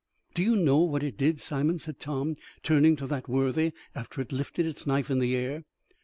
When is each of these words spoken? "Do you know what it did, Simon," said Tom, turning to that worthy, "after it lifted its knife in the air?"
"Do 0.33 0.41
you 0.41 0.55
know 0.55 0.79
what 0.79 1.03
it 1.03 1.15
did, 1.15 1.39
Simon," 1.39 1.77
said 1.77 1.99
Tom, 1.99 2.35
turning 2.63 2.95
to 2.95 3.05
that 3.05 3.29
worthy, 3.29 3.71
"after 3.93 4.19
it 4.19 4.31
lifted 4.31 4.65
its 4.65 4.87
knife 4.87 5.11
in 5.11 5.19
the 5.19 5.35
air?" 5.35 5.63